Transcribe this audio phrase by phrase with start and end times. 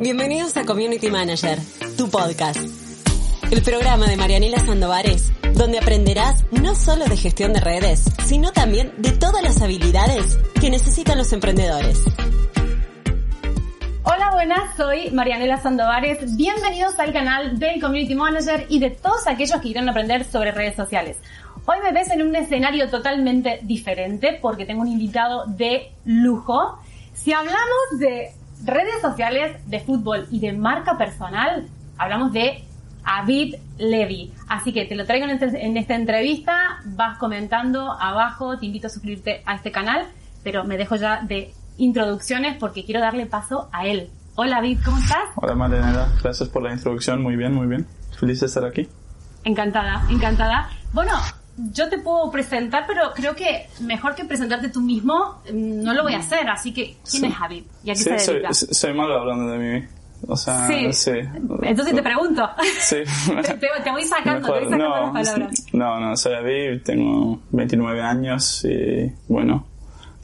[0.00, 1.58] Bienvenidos a Community Manager,
[1.96, 2.60] tu podcast.
[3.50, 8.92] El programa de Marianela Sandovares, donde aprenderás no solo de gestión de redes, sino también
[8.98, 12.00] de todas las habilidades que necesitan los emprendedores.
[14.04, 16.36] Hola, buenas, soy Marianela Sandovares.
[16.36, 20.76] Bienvenidos al canal del Community Manager y de todos aquellos que quieren aprender sobre redes
[20.76, 21.16] sociales.
[21.66, 26.78] Hoy me ves en un escenario totalmente diferente porque tengo un invitado de lujo.
[27.14, 28.30] Si hablamos de
[28.64, 31.66] redes sociales, de fútbol y de marca personal,
[31.96, 32.64] hablamos de
[33.04, 34.32] Avid Levy.
[34.48, 38.86] Así que te lo traigo en, este- en esta entrevista, vas comentando abajo, te invito
[38.88, 40.06] a suscribirte a este canal,
[40.42, 44.10] pero me dejo ya de introducciones porque quiero darle paso a él.
[44.34, 45.24] Hola Avid, ¿cómo estás?
[45.36, 47.86] Hola Marianela, gracias por la introducción, muy bien, muy bien.
[48.18, 48.88] Feliz de estar aquí.
[49.44, 50.68] Encantada, encantada.
[50.92, 51.12] Bueno,
[51.72, 56.02] yo te puedo presentar, pero creo que mejor que presentarte tú mismo, mm, no lo
[56.02, 56.48] voy a hacer.
[56.48, 57.26] Así que, ¿quién Sí.
[57.26, 57.64] es Javid?
[57.84, 58.10] ¿Y a qué Sí,
[58.52, 59.86] se soy, malo hablando de mí.
[60.26, 60.92] O sea, Sí.
[60.92, 61.12] sí.
[61.62, 62.48] Entonces te pregunto.
[62.80, 62.96] Sí.
[63.26, 65.66] te, voy sacando, te voy sacando no, las palabras.
[65.72, 69.64] No, no, soy David, tengo 29 años y bueno,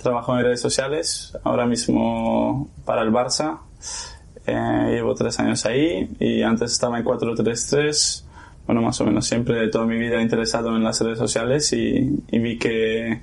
[0.03, 3.61] trabajo en redes sociales, ahora mismo para el Barça.
[4.47, 8.24] Eh, llevo tres años ahí y antes estaba en 433.
[8.67, 12.39] Bueno, más o menos siempre toda mi vida interesado en las redes sociales y, y
[12.39, 13.21] vi que,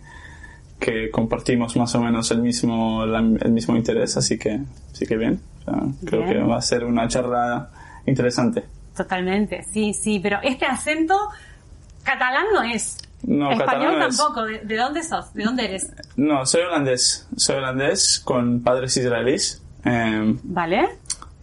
[0.80, 4.60] que compartimos más o menos el mismo, la- el mismo interés, así que,
[4.92, 5.40] así que bien.
[5.62, 7.70] O sea, creo que va a ser una charla
[8.06, 8.64] interesante.
[8.96, 10.20] Totalmente, sí, sí.
[10.22, 11.16] Pero este acento
[12.04, 12.98] catalán no es.
[13.24, 14.18] No, Español es.
[14.18, 14.44] tampoco.
[14.46, 15.34] ¿De, de dónde sos?
[15.34, 15.92] ¿De dónde eres?
[16.18, 17.28] No, soy holandés.
[17.36, 19.62] Soy holandés con padres israelíes.
[19.86, 20.90] eh, ¿Vale?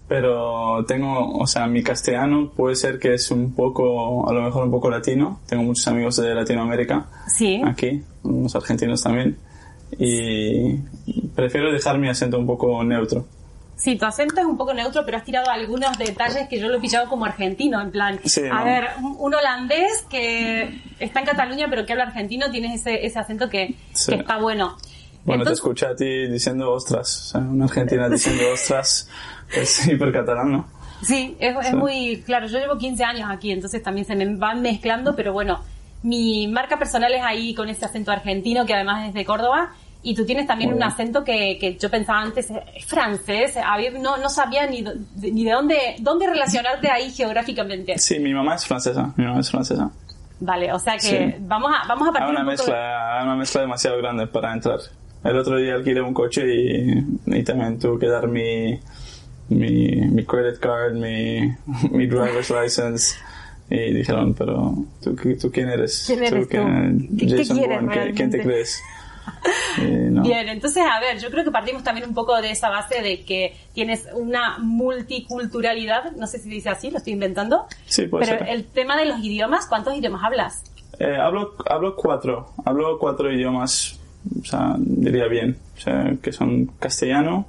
[0.09, 4.65] Pero tengo, o sea, mi castellano puede ser que es un poco, a lo mejor
[4.65, 5.41] un poco latino.
[5.47, 7.61] Tengo muchos amigos de Latinoamérica Sí.
[7.65, 9.37] aquí, unos argentinos también.
[9.99, 10.77] Y
[11.35, 13.27] prefiero dejar mi acento un poco neutro.
[13.77, 16.79] Sí, tu acento es un poco neutro, pero has tirado algunos detalles que yo lo
[16.79, 21.27] he pillado como argentino, en plan, Sí, a ver, un, un holandés que está en
[21.27, 24.13] Cataluña pero que habla argentino, tienes ese, ese acento que, Sí.
[24.13, 24.77] que está bueno.
[25.29, 29.09] Bueno, te Entonces- escuché a ti diciendo ostras, o sea, una argentina diciendo ostras,
[29.55, 30.69] es hiper catalán, ¿no?
[31.03, 32.47] Sí, es, es muy claro.
[32.49, 35.61] Yo llevo 15 años aquí, entonces también se me van mezclando, pero bueno,
[36.03, 39.71] mi marca personal es ahí con ese acento argentino que además es de Córdoba.
[40.01, 43.99] Y tú tienes también un acento que, que yo pensaba antes, es francés, a ver,
[43.99, 44.83] no, no sabía ni,
[45.17, 47.99] ni de dónde, dónde relacionarte ahí geográficamente.
[47.99, 49.91] Sí, mi mamá es francesa, mi mamá es francesa.
[50.41, 51.35] Vale, o sea que Sí.
[51.41, 53.99] vamos a, vamos a Hay partir una un poco de- mezcla, hay una mezcla demasiado
[53.99, 54.79] grande para entrar.
[55.25, 58.79] El otro día alquilé un coche y, y también tuve que dar mi,
[59.49, 61.41] mi, mi credit card, mi,
[61.91, 63.17] mi driver's license.
[63.71, 66.05] Y dijeron, pero ¿tú, tú quién eres?
[66.07, 66.49] ¿Quién eres tú?
[66.51, 68.81] quién- ¿Qué- qué Jason quieres Bourne, ¿qué- ¿quién te crees?
[69.79, 70.23] No.
[70.23, 73.25] Bien, entonces, a ver, yo creo que partimos también un poco de esa base de
[73.25, 78.39] que tienes una multiculturalidad, no sé si dice así, lo estoy inventando, Sí, puede pero
[78.39, 78.49] ser.
[78.49, 80.65] el tema de los idiomas, ¿cuántos idiomas hablas?
[80.99, 84.01] Eh, hablo, hablo cuatro, hablo cuatro idiomas,
[84.41, 87.47] o sea, diría bien, o sea, que son castellano,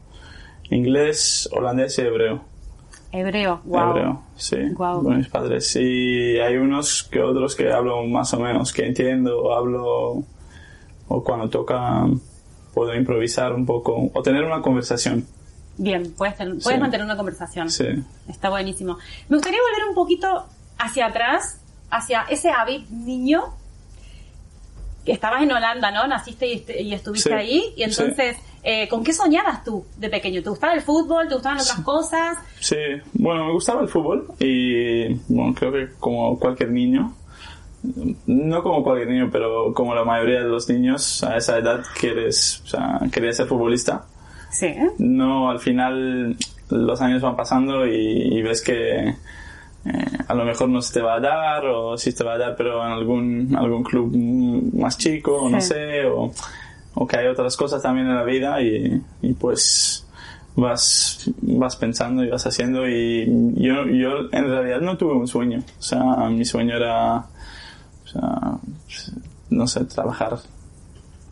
[0.70, 2.42] inglés, holandés y hebreo.
[3.12, 3.90] Hebreo, wow.
[3.90, 5.04] Hebreo, sí, Guau.
[5.04, 5.76] con mis padres.
[5.76, 10.24] Y hay unos que otros que hablo más o menos, que entiendo, o hablo,
[11.08, 12.06] o cuando toca
[12.74, 15.26] puedo improvisar un poco, o tener una conversación.
[15.78, 16.82] Bien, puedes, ten- puedes Sí.
[16.82, 17.70] mantener una conversación.
[17.72, 17.86] Sí.
[18.28, 18.98] Está buenísimo.
[19.28, 20.46] Me gustaría volver un poquito
[20.78, 21.60] hacia atrás,
[21.90, 23.46] hacia ese Avid niño
[25.06, 26.06] estabas en Holanda, ¿no?
[26.08, 27.64] Naciste y, est- y estuviste Sí, ahí.
[27.78, 30.42] Y entonces, eh, ¿con qué soñabas tú de pequeño?
[30.44, 31.28] ¿Te gustaba el fútbol?
[31.28, 32.38] ¿Te gustaban otras cosas?
[32.60, 32.76] Sí,
[33.14, 37.14] bueno, me gustaba el fútbol y bueno, creo que como cualquier niño,
[38.28, 42.62] no como cualquier niño, pero como la mayoría de los niños a esa edad quieres,
[42.66, 44.06] o sea, quería ser futbolista.
[44.52, 44.74] Sí.
[44.98, 46.36] No, al final
[46.70, 47.94] los años van pasando y,
[48.38, 49.16] y ves que
[49.86, 49.92] eh,
[50.28, 52.56] a lo mejor no se te va a dar o sí te va a dar,
[52.56, 54.12] pero en algún, algún club
[54.78, 55.70] más chico, o no Sí.
[55.70, 56.32] sé, o,
[56.96, 60.06] o que hay otras cosas también en la vida y, y pues
[60.56, 65.60] vas, vas pensando y vas haciendo y yo, yo en realidad no tuve un sueño,
[65.78, 68.58] o sea, mi sueño era, o sea,
[69.50, 70.38] no sé, trabajar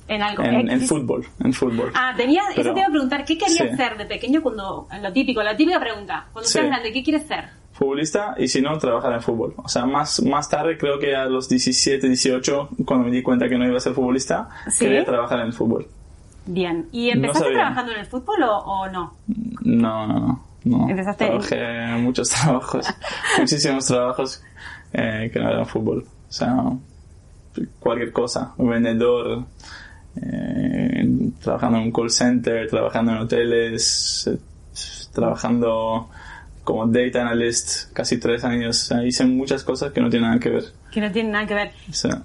[0.07, 0.41] En algo.
[0.43, 1.91] En, en fútbol, en fútbol.
[1.93, 3.75] Ah, tenía, eso te iba a preguntar, ¿qué querías Sí.
[3.75, 6.53] ser de pequeño cuando, lo típico, la típica pregunta, cuando Sí.
[6.53, 7.49] seas grande, ¿qué quieres ser?
[7.77, 9.53] Futbolista y si no, trabajar en fútbol.
[9.57, 13.47] O sea, más, más tarde, creo que a los 17, 18, cuando me di cuenta
[13.47, 14.85] que no iba a ser futbolista, ¿Sí?
[14.85, 15.87] quería trabajar en el fútbol.
[16.47, 16.87] Bien.
[16.91, 19.13] ¿Y empezaste trabajando en el fútbol o, o no?
[19.61, 20.43] No, no, no.
[20.63, 20.89] no.
[20.89, 22.87] Empezaste Trabajé en muchos trabajos,
[23.37, 24.43] muchísimos trabajos
[24.93, 26.05] eh, que no eran fútbol.
[26.29, 26.55] O sea,
[27.79, 28.53] cualquier cosa.
[28.57, 29.45] Un vendedor,
[30.15, 34.37] eh, trabajando en un call center, trabajando en hoteles, eh,
[35.13, 36.09] trabajando
[36.67, 38.83] como data analyst casi tres años.
[38.83, 40.65] O sea, hice muchas cosas que no tienen nada que ver.
[40.91, 41.71] Que no tiene nada que ver.
[41.89, 42.23] O sea,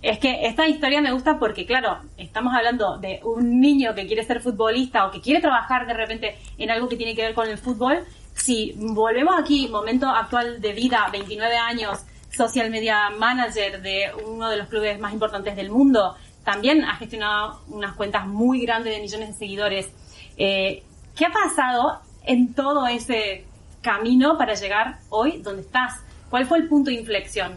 [0.00, 4.24] Es que esta historia me gusta porque, claro, estamos hablando de un niño que quiere
[4.24, 7.46] ser futbolista o que quiere trabajar de repente en algo que tiene que ver con
[7.50, 7.98] el fútbol.
[8.32, 11.98] Si volvemos aquí, momento actual de vida, 29 años,
[12.30, 17.60] social media manager de uno de los clubes más importantes del mundo, también ha gestionado
[17.68, 19.90] unas cuentas muy grandes de millones de seguidores.
[20.38, 20.82] Eh,
[21.14, 23.51] ¿Qué ha pasado en todo ese
[23.82, 26.00] camino para llegar hoy donde estás?
[26.30, 27.52] ¿Cuál fue el punto de inflexión?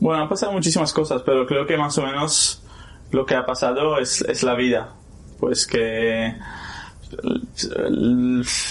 [0.00, 2.62] Bueno, han pasado muchísimas cosas, pero creo que más o menos
[3.10, 4.92] lo que ha pasado es, es la vida.
[5.40, 6.34] Pues que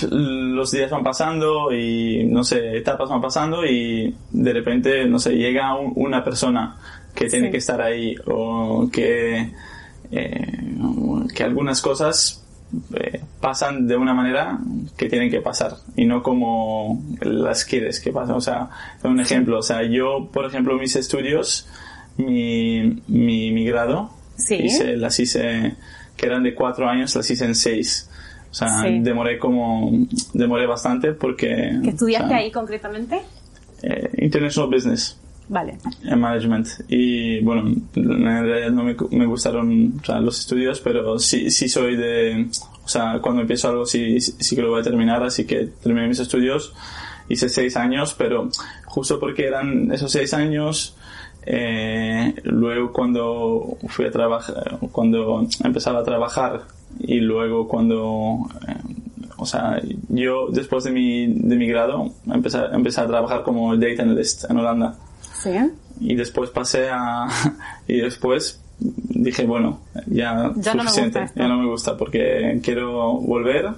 [0.09, 5.31] los días van pasando y, no sé, etapas van pasando y de repente, no sé,
[5.35, 6.77] llega un- una persona
[7.15, 7.51] que tiene Sí.
[7.51, 9.51] que estar ahí o que,
[10.11, 10.63] eh,
[11.33, 12.45] que algunas cosas
[12.95, 14.59] eh, pasan de una manera
[14.97, 18.35] que tienen que pasar y no como las quieres que pasen.
[18.35, 18.69] O sea,
[19.03, 21.67] un ejemplo, o sea, yo, por ejemplo, mis estudios,
[22.17, 24.55] mi, mi, mi grado, Sí.
[24.55, 25.75] hice, las hice,
[26.15, 28.09] que eran de cuatro años, las hice en seis.
[28.51, 28.99] O sea, Sí.
[29.01, 29.91] demoré como,
[30.33, 31.79] demoré bastante porque...
[31.83, 33.21] ¿Qué estudiaste o sea, ahí concretamente?
[33.83, 35.17] eh, International Business
[35.49, 35.77] Vale.
[36.03, 41.17] en management y bueno en realidad no me, me gustaron o sea, los estudios pero
[41.19, 42.47] sí sí soy de
[42.83, 46.07] o sea cuando empiezo algo sí sí que lo voy a terminar así que terminé
[46.07, 46.73] mis estudios
[47.29, 48.49] hice seis años pero
[48.87, 50.97] justo porque eran esos seis años
[51.45, 56.63] eh, luego cuando fui a trabajar cuando empezaba a trabajar
[56.99, 58.75] y luego cuando eh,
[59.37, 59.79] o sea,
[60.09, 64.57] yo después de mi, de mi grado empecé, empecé a trabajar como data analyst en
[64.57, 64.97] Holanda
[65.41, 65.51] Sí.
[65.99, 67.27] y después pasé a
[67.87, 71.39] y después dije bueno ya, Ya no suficiente esto.
[71.39, 73.69] ya no me gusta porque quiero volver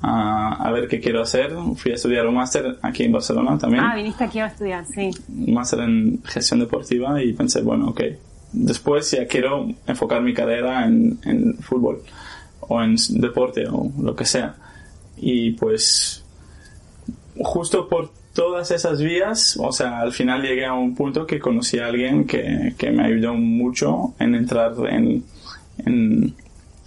[0.00, 3.84] a, a ver qué quiero hacer fui a estudiar un máster aquí en Barcelona también
[3.84, 5.10] Ah, viniste aquí a estudiar, sí.
[5.28, 8.00] un máster en gestión deportiva y pensé bueno ok
[8.52, 12.02] después ya quiero enfocar mi carrera en, en fútbol
[12.60, 14.54] o en deporte o lo que sea
[15.16, 16.24] y pues
[17.42, 21.78] justo por todas esas vías, o sea, al final llegué a un punto que conocí
[21.78, 25.24] a alguien que, que me ayudó mucho en entrar en,
[25.84, 26.34] en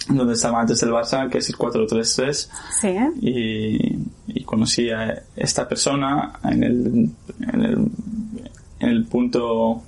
[0.10, 2.52] donde estaba antes del Barça, que es el 433,
[2.82, 2.96] Sí.
[3.22, 3.98] y,
[4.28, 7.10] y conocí a esta persona en el,
[7.54, 7.78] en el,
[8.80, 9.84] en el punto, o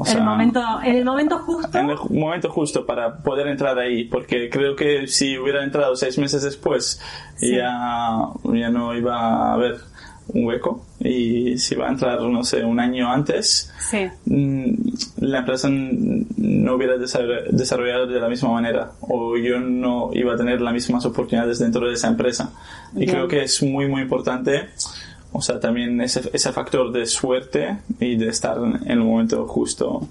[0.00, 1.78] En sea, el momento, en el momento justo.
[1.78, 6.18] en el momento justo para poder entrar ahí, porque creo que si hubiera entrado seis
[6.18, 7.00] meses después
[7.36, 7.56] Sí.
[7.56, 9.78] ya, ya no iba a haber
[10.28, 14.06] un hueco y si iba a entrar, no sé, un año antes, Sí.
[14.26, 14.74] mm,
[15.18, 20.36] la empresa no hubiera desarroll- desarrollado de la misma manera o yo no iba a
[20.36, 22.50] tener las mismas oportunidades dentro de esa empresa.
[22.94, 23.10] Y Bien.
[23.10, 24.68] creo que es muy, muy importante,
[25.32, 30.06] o sea, también ese, ese factor de suerte y de estar en el momento justo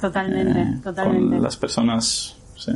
[0.00, 1.34] Totalmente, eh, totalmente.
[1.36, 2.36] con las personas.
[2.56, 2.72] Sí.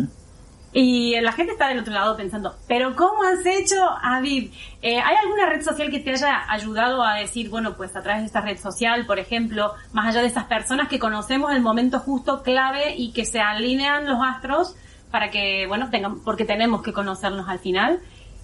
[0.79, 4.53] Y la gente está del otro lado pensando, pero ¿cómo has hecho, Aviv?
[4.83, 8.21] Eh, ¿Hay alguna red social que te haya ayudado a decir, bueno, pues a través
[8.21, 11.99] de esta red social, por ejemplo, más allá de esas personas que conocemos el momento
[11.99, 14.77] justo, clave y que se alinean los astros
[15.11, 18.01] para que, bueno, tengan, porque tenemos que conocernos al final?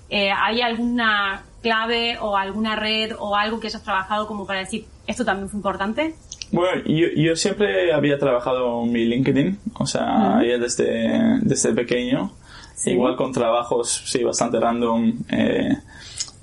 [0.09, 4.87] Eh, ¿Hay alguna clave o alguna red o algo que hayas trabajado como para decir,
[5.07, 6.15] esto también fue importante?
[6.53, 12.33] Bueno, yo, yo siempre había trabajado mi LinkedIn, o sea, ya desde, desde pequeño,
[12.75, 12.91] Sí.
[12.91, 15.77] igual con trabajos, sí, bastante random, eh,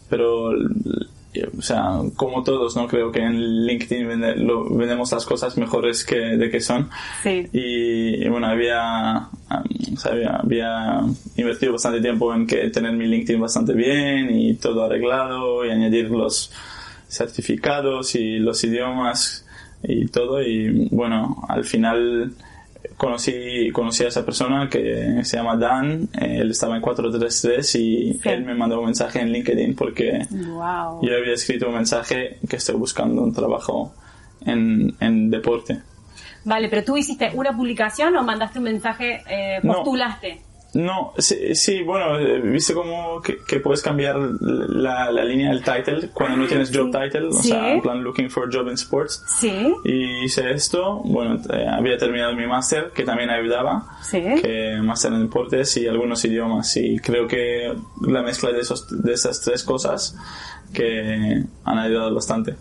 [0.09, 2.87] pero, o sea, como todos, ¿no?
[2.87, 6.89] Creo que en LinkedIn vende- lo- vendemos las cosas mejores que de que son.
[7.23, 7.45] Sí.
[7.53, 11.01] Y, y bueno, había, um, o sea, había, había
[11.35, 16.09] invertido bastante tiempo en que tener mi LinkedIn bastante bien y todo arreglado y añadir
[16.09, 16.51] los
[17.07, 19.45] certificados y los idiomas
[19.83, 20.41] y todo.
[20.41, 22.33] Y bueno, al final
[22.97, 28.13] conocí, conocí a esa persona que se llama Dan, eh, él estaba en 433 y
[28.13, 28.29] Sí.
[28.29, 31.01] él me mandó un mensaje en LinkedIn porque Wow.
[31.01, 33.93] yo había escrito un mensaje que estoy buscando un trabajo
[34.45, 35.79] en, en deporte.
[36.45, 40.35] Vale, pero tú hiciste una publicación o mandaste un mensaje, eh, postulaste.
[40.35, 40.48] No,
[41.17, 46.09] sí, sí, bueno, eh, viste como que, que puedes cambiar la, la línea del title
[46.13, 47.49] cuando no tienes job title, o Sí.
[47.49, 49.23] sea, en plan looking for job in sports.
[49.39, 49.51] Sí,
[49.83, 54.21] Y hice esto, bueno, eh, había terminado mi máster, que también ayudaba, sí.
[54.41, 56.75] que máster en deportes y algunos idiomas.
[56.77, 57.73] Y creo que
[58.07, 60.15] la mezcla de, esos, de esas tres cosas
[60.73, 62.55] que han ayudado bastante.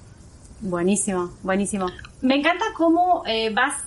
[0.60, 1.86] Buenísimo, buenísimo.
[2.20, 3.84] Me encanta cómo eh, vas,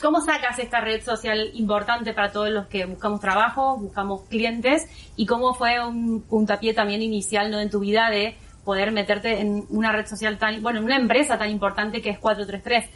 [0.00, 5.26] cómo sacas esta red social importante para todos los que buscamos trabajo, buscamos clientes y
[5.26, 7.60] cómo fue un puntapié también inicial ¿no?
[7.60, 11.38] en tu vida de poder meterte en una red social tan, bueno, en una empresa
[11.38, 12.90] tan importante que es 433.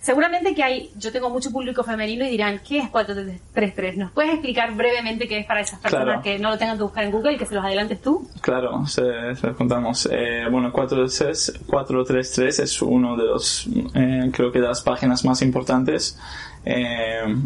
[0.00, 3.96] Seguramente que hay, yo tengo mucho público femenino y dirán, ¿qué es 433?
[3.96, 6.22] ¿Nos puedes explicar brevemente qué es para esas personas Claro.
[6.22, 8.28] que no lo tengan que buscar en Google y que se los adelantes tú?
[8.40, 9.02] Claro, se,
[9.34, 10.08] se contamos.
[10.12, 15.42] Eh, bueno, 433, 433 es uno de los, eh, creo que de las páginas más
[15.42, 16.16] importantes,
[16.64, 17.36] eh,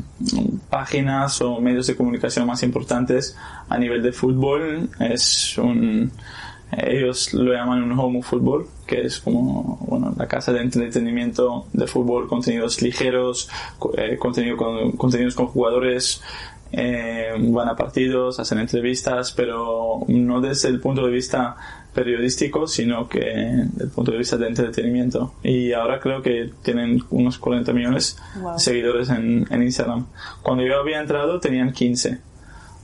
[0.70, 3.36] páginas o medios de comunicación más importantes
[3.68, 4.88] a nivel de fútbol.
[4.98, 6.12] Es un,
[6.76, 11.86] ellos lo llaman un home football, que es como, bueno, la casa de entretenimiento de
[11.86, 13.50] fútbol, contenidos ligeros,
[13.96, 16.22] eh, contenido con, contenidos con jugadores,
[16.72, 21.56] eh, van a partidos, hacen entrevistas, pero no desde el punto de vista
[21.94, 25.34] periodístico, sino que desde el punto de vista de entretenimiento.
[25.42, 28.54] Y ahora creo que tienen unos 40 millones Wow.
[28.54, 30.06] de seguidores en, en Instagram.
[30.42, 32.18] Cuando yo había entrado tenían 15.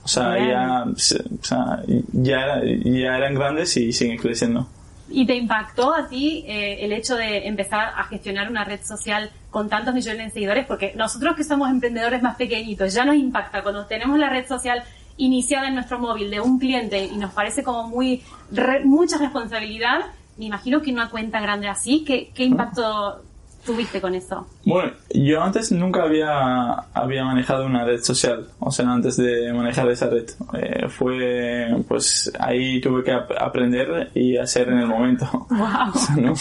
[0.03, 4.67] O sea, ya, se- o sea, ya, ya eran grandes y siguen creciendo.
[5.11, 9.31] ¿Y te impactó a ti eh, el hecho de empezar a gestionar una red social
[9.49, 10.65] con tantos millones de seguidores?
[10.67, 14.83] Porque nosotros que somos emprendedores más pequeñitos ya nos impacta cuando tenemos la red social
[15.19, 19.99] iniciada en nuestro móvil de un cliente y nos parece como muy re- mucha responsabilidad.
[20.37, 23.21] Me imagino que una cuenta grande así, ¿qué, qué impacto
[23.65, 24.47] tuviste con eso?
[24.65, 29.89] Bueno, yo antes nunca había, había manejado una red social, o sea, antes de manejar
[29.91, 30.29] esa red.
[30.53, 35.25] Eh, fue, pues ahí tuve que ap- aprender y hacer en el momento.
[35.49, 35.91] Wow.
[35.93, 36.33] O sea, no,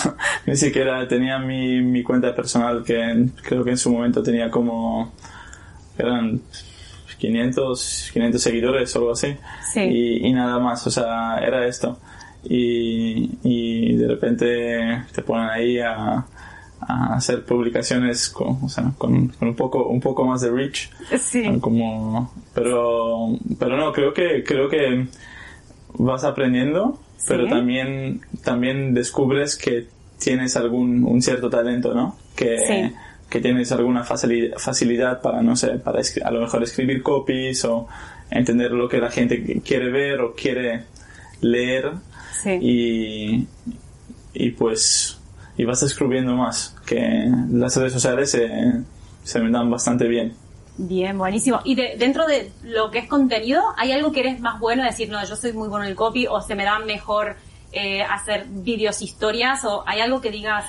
[0.47, 4.49] ni siquiera tenía mi, mi cuenta personal, que en- creo que en su momento tenía
[4.49, 5.13] como,
[5.99, 6.41] eran
[7.19, 9.37] 500, 500 seguidores o algo así.
[9.73, 9.81] Sí.
[9.81, 11.99] Y, y nada más, o sea, era esto.
[12.45, 16.25] Y, y de repente te ponen ahí a,
[16.81, 20.89] a hacer publicaciones con, o sea, con, con un poco un poco más de reach
[21.19, 21.43] Sí.
[21.61, 25.09] como pero pero no creo que creo que
[25.95, 29.89] vas aprendiendo pero también también descubres que
[30.21, 32.95] tienes algún un cierto talento no que Sí.
[33.29, 37.87] Que tienes alguna facilidad, para no sé para a lo mejor escribir copies o
[38.31, 40.85] entender lo que la gente quiere ver o quiere
[41.41, 41.93] leer
[42.43, 42.51] Sí.
[42.61, 43.47] y,
[44.33, 45.19] y pues
[45.57, 48.49] y vas descubriendo más que las redes sociales se,
[49.25, 50.35] se me dan bastante bien
[50.81, 51.59] Bien, buenísimo.
[51.65, 54.85] Y de- dentro de lo que es contenido, ¿hay algo que eres más bueno?
[54.85, 57.35] Decir, no, yo soy muy bueno en el copy, o se me da mejor
[57.73, 60.65] eh, hacer vídeos, historias, o hay algo que digas,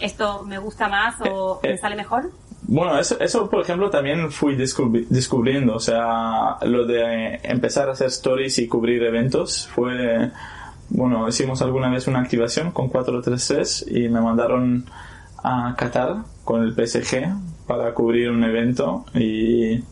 [0.00, 1.72] esto me gusta más o Eh, eh.
[1.72, 2.30] me sale mejor?
[2.62, 7.92] bueno eso, eso por ejemplo también fui descubri- descubriendo o sea lo de empezar a
[7.92, 10.30] hacer stories y cubrir eventos fue
[10.90, 14.84] bueno hicimos alguna vez una activación con 433 y me mandaron
[15.42, 17.32] a Qatar con el PSG
[17.66, 19.82] para cubrir un evento y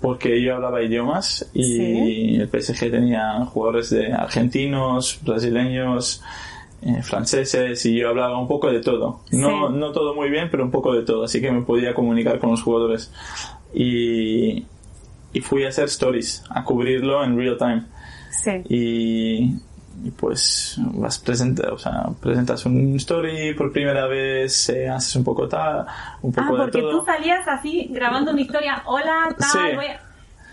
[0.00, 2.36] porque yo hablaba idiomas y Sí.
[2.36, 6.22] el PSG tenía jugadores de argentinos, brasileños,
[6.82, 9.20] eh, franceses y yo hablaba un poco de todo.
[9.32, 9.74] No, Sí.
[9.76, 12.50] no todo muy bien, pero un poco de todo, así que me podía comunicar con
[12.50, 13.12] los jugadores.
[13.74, 14.64] Y,
[15.32, 17.82] y fui a hacer stories, a cubrirlo en real time.
[18.30, 18.50] Sí.
[18.68, 25.14] Y, y pues vas presenta, o sea, presentas un story por primera vez, eh, haces
[25.16, 25.84] un poco tal,
[26.22, 26.90] un Ah, poco de porque todo.
[27.00, 29.76] tú salías así grabando una historia, hola, tal, Sí.
[29.76, 30.00] voy a-".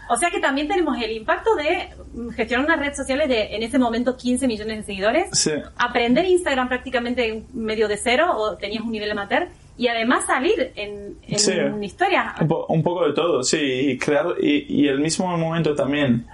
[0.09, 1.89] O sea que también tenemos el impacto de
[2.35, 5.29] gestionar unas redes sociales de, en ese momento, 15 millones de seguidores.
[5.33, 5.51] Sí.
[5.77, 9.47] aprender Instagram prácticamente medio de cero o tenías un nivel amateur
[9.77, 11.51] y además salir en, en Sí.
[11.51, 12.33] una historia.
[12.41, 16.25] Un, po- un poco de todo, sí, y crear, y, y el mismo momento también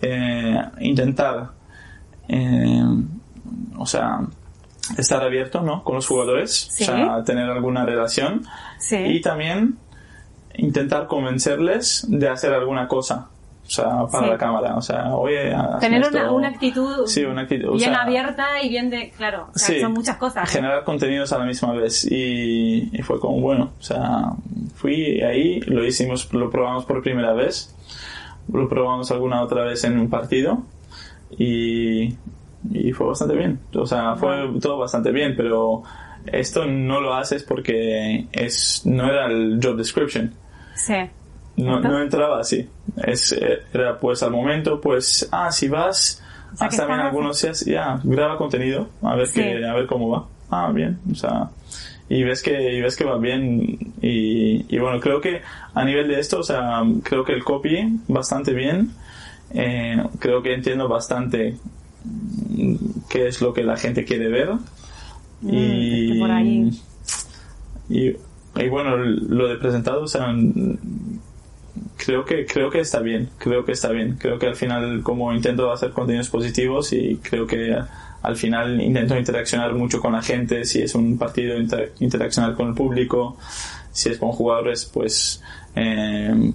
[0.00, 1.50] eh, intentar,
[2.28, 2.82] eh,
[3.78, 4.20] o sea,
[4.96, 5.82] estar abierto, ¿no?
[5.82, 6.84] Con los jugadores, Sí.
[6.84, 8.42] o sea, tener alguna relación
[8.78, 8.96] Sí.
[8.96, 9.78] y también
[10.58, 13.28] intentar convencerles de hacer alguna cosa,
[13.66, 14.30] o sea, para Sí.
[14.30, 16.16] la cámara, o sea, oye, haz Tener esto.
[16.16, 19.10] una, una actitud Sí, una actitud, o bien sea, abierta y bien de...
[19.16, 20.44] Claro, o sea, Sí, son muchas cosas.
[20.44, 20.50] ¿no?
[20.52, 24.30] Generar contenidos a la misma vez y, y fue como bueno, o sea,
[24.76, 27.74] fui ahí, lo hicimos, lo probamos por primera vez,
[28.52, 30.62] lo probamos alguna otra vez en un partido
[31.36, 32.14] y,
[32.72, 35.82] y fue bastante bien, o sea, fue todo bastante bien, pero
[36.26, 40.32] esto no lo haces porque es no era el job description.
[40.76, 40.94] Sí.
[41.56, 42.68] No, no entraba así.
[43.04, 47.42] Es, eh, era pues al momento, pues, ah, si vas, O sea, también estás- algunos
[47.42, 49.40] días, ya, graba contenido, a ver Sí.
[49.40, 50.26] que, a ver cómo va.
[50.50, 51.48] Ah, bien, o sea,
[52.08, 53.60] y ves que, y ves que va bien,
[54.00, 55.40] y, y bueno, creo que
[55.74, 58.92] a nivel de esto, o sea, creo que el copy, bastante bien,
[59.54, 61.56] eh, creo que entiendo bastante
[62.04, 62.76] mm,
[63.08, 64.50] qué es lo que la gente quiere ver,
[65.42, 66.70] Mm, y, que por ahí.
[67.90, 68.12] y,
[68.58, 70.34] y bueno, lo de presentado, o sea,
[71.96, 74.16] creo que creo que está bien, creo que está bien.
[74.20, 77.76] Creo que al final como intento hacer contenidos positivos y creo que
[78.22, 82.68] al final intento interaccionar mucho con la gente, si es un partido inter- interaccionar con
[82.68, 83.36] el público,
[83.92, 85.42] si es con jugadores, pues
[85.74, 86.52] eh,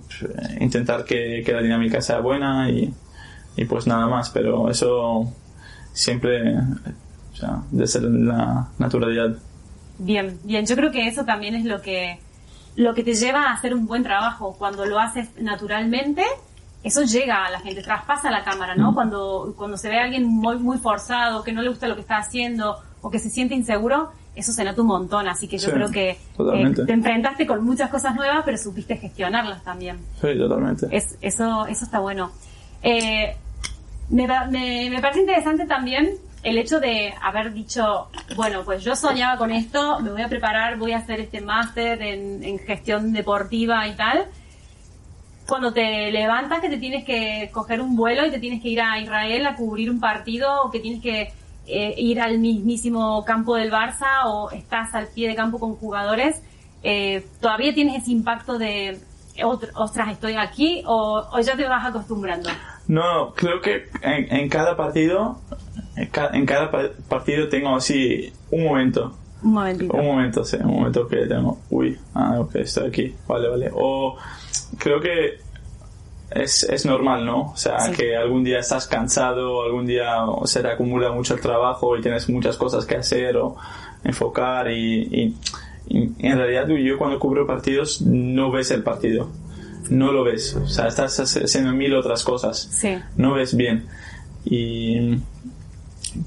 [0.60, 2.94] intentar que, que la dinámica sea buena y,
[3.56, 5.32] y pues nada más, pero eso
[5.94, 9.38] siempre o sea, desde la naturalidad.
[9.98, 10.66] Bien, bien.
[10.66, 12.20] Yo creo que eso también es lo que,
[12.76, 14.56] lo que te lleva a hacer un buen trabajo.
[14.58, 16.24] Cuando lo haces naturalmente,
[16.84, 18.94] eso llega a la gente, traspasa la cámara, ¿no?
[18.94, 22.02] Cuando, cuando se ve a alguien muy, muy forzado, que no le gusta lo que
[22.02, 25.28] está haciendo o que se siente inseguro, eso se nota un montón.
[25.28, 28.98] Así que yo Sí, creo que eh, te enfrentaste con muchas cosas nuevas, pero supiste
[28.98, 29.98] gestionarlas también.
[30.20, 30.88] Sí, totalmente.
[30.90, 32.32] Es, eso, eso está bueno.
[32.82, 33.36] Eh,
[34.10, 34.26] me,
[34.90, 40.00] me parece interesante también el hecho de haber dicho, bueno, pues yo soñaba con esto,
[40.00, 44.26] me voy a preparar, voy a hacer este máster en, en gestión deportiva y tal.
[45.48, 48.82] Cuando te levantas que te tienes que coger un vuelo y te tienes que ir
[48.82, 51.34] a Israel a cubrir un partido o que tienes que
[51.68, 56.42] eh, ir al mismísimo campo del Barça o estás al pie de campo con jugadores,
[56.84, 59.00] eh, todavía tienes ese impacto de,
[59.40, 62.50] "Otr- ostras, estoy aquí o, ya te vas acostumbrando.
[62.88, 65.40] No, creo que en cada partido,
[65.96, 69.16] en ca- en cada pa- partido tengo así un momento.
[69.44, 69.94] Un momentito.
[69.96, 73.72] Un momento, sí, un momento que tengo, uy, ah, ok, estoy aquí, vale, vale.
[73.74, 74.16] O
[74.78, 75.40] creo que
[76.30, 77.52] es, es normal, ¿no?
[77.52, 77.92] O sea, Sí.
[77.94, 82.30] que algún día estás cansado, algún día se te acumula mucho el trabajo y tienes
[82.30, 83.58] muchas cosas que hacer o
[84.04, 85.36] enfocar y, y-
[85.88, 89.28] y en realidad yo cuando cubro partidos no ves el partido.
[89.90, 92.98] No lo ves, o sea, estás haciendo mil otras cosas Sí.
[93.18, 93.88] no ves bien.
[94.46, 95.18] Y,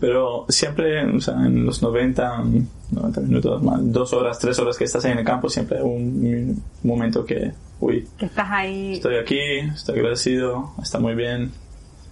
[0.01, 2.43] pero siempre, o sea, en los 90,
[2.91, 5.85] 90 minutos, más, dos horas, tres horas que estás ahí en el campo, siempre hay
[5.85, 8.95] un momento que, uy, Que estás ahí.
[8.95, 9.39] estoy aquí,
[9.75, 11.53] estoy agradecido, está muy bien,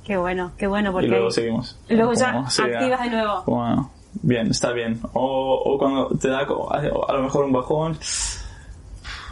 [0.05, 1.79] Qué bueno, qué bueno, porque y luego seguimos.
[1.89, 3.45] luego ya Como activas de nuevo.
[3.45, 3.91] como,
[4.23, 4.99] bien, está bien.
[5.13, 7.97] O, o cuando te da a, lo mejor un bajón,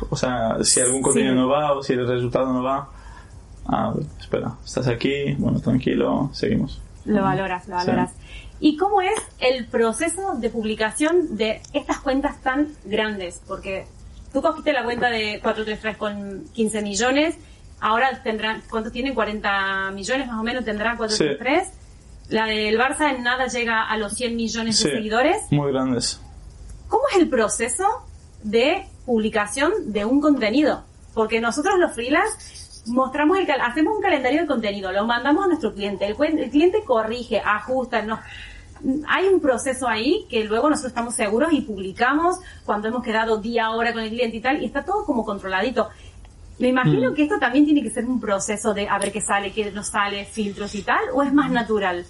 [0.08, 1.38] o sea, si algún contenido Sí.
[1.40, 2.88] no va o si el resultado no va,
[3.66, 6.80] ah, espera, estás aquí, bueno, tranquilo, seguimos.
[7.04, 7.90] Lo valoras, lo Sí.
[8.60, 13.40] ¿Y cómo es el proceso de publicación de estas cuentas tan grandes?
[13.48, 13.86] Porque
[14.32, 17.36] tú cogiste la cuenta de 433 con 15 millones,
[17.80, 19.14] ahora tendrán, ¿cuánto tiene?
[19.14, 21.68] 40 millones más o menos tendrá 433.
[22.28, 24.94] La del Barça en nada llega a los 100 millones de Sí.
[24.94, 25.36] seguidores.
[25.50, 26.20] Muy grandes.
[26.88, 27.84] ¿Cómo es el proceso
[28.42, 30.84] de publicación de un contenido?
[31.14, 32.36] Porque nosotros los freelance
[32.90, 36.50] mostramos el cal- hacemos un calendario de contenido, lo mandamos a nuestro cliente, el, el
[36.50, 38.18] cliente corrige, ajusta, no.
[39.08, 43.70] Hay un proceso ahí que luego nosotros estamos seguros y publicamos cuando hemos quedado día
[43.72, 45.88] hora con el cliente y tal, y está todo como controladito.
[46.58, 49.52] Me imagino que esto también tiene que ser un proceso de a ver qué sale,
[49.52, 52.04] qué no sale, filtros y tal, o es más natural.